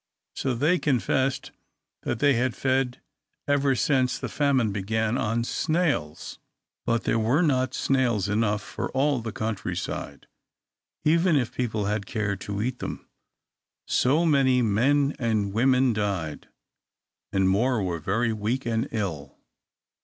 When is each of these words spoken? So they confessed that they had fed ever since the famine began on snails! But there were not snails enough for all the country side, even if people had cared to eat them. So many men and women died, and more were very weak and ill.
So 0.35 0.55
they 0.55 0.79
confessed 0.79 1.51
that 2.01 2.17
they 2.17 2.33
had 2.33 2.55
fed 2.55 2.99
ever 3.47 3.75
since 3.75 4.17
the 4.17 4.29
famine 4.29 4.71
began 4.71 5.15
on 5.15 5.43
snails! 5.43 6.39
But 6.87 7.03
there 7.03 7.19
were 7.19 7.43
not 7.43 7.75
snails 7.75 8.27
enough 8.27 8.63
for 8.63 8.89
all 8.93 9.19
the 9.21 9.31
country 9.31 9.75
side, 9.75 10.25
even 11.05 11.35
if 11.35 11.53
people 11.53 11.85
had 11.85 12.07
cared 12.07 12.41
to 12.41 12.63
eat 12.63 12.79
them. 12.79 13.07
So 13.85 14.25
many 14.25 14.63
men 14.63 15.15
and 15.19 15.53
women 15.53 15.93
died, 15.93 16.47
and 17.31 17.47
more 17.47 17.83
were 17.83 17.99
very 17.99 18.33
weak 18.33 18.65
and 18.65 18.87
ill. 18.91 19.37